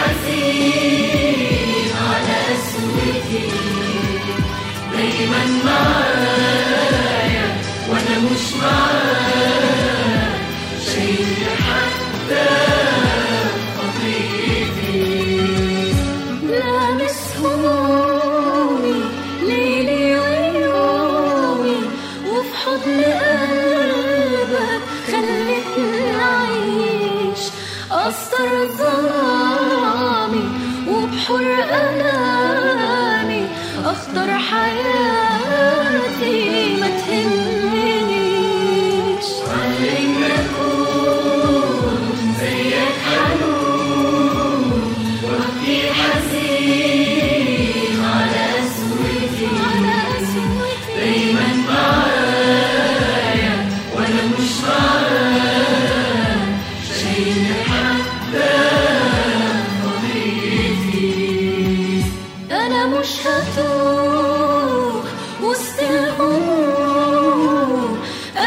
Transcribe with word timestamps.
حزين 0.00 1.40
على 1.96 2.36
أسوتي 2.54 3.48
دايما 4.92 5.44
معك 5.64 5.89
أسطر 28.08 28.66
ظلامي 28.78 30.44
وبحر 30.88 31.40
ألامي 31.80 33.42
أخطر 33.84 34.28
حياتي 34.50 36.30
ما 36.80 36.88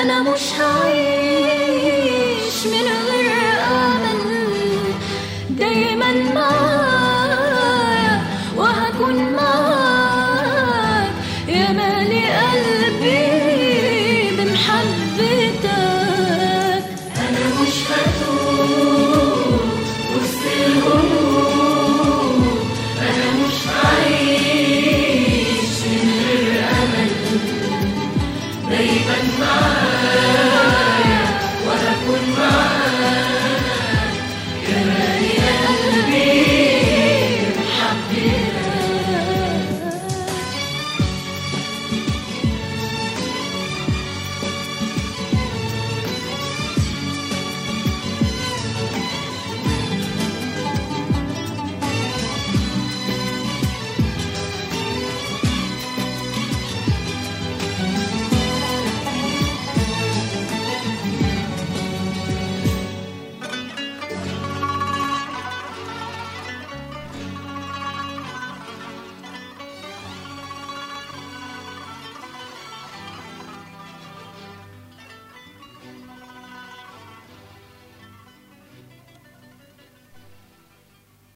أنا 0.04 0.22
مش 0.22 0.54
هعيش 0.60 1.13